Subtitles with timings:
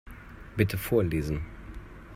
[0.57, 1.41] Bitte vorlesen.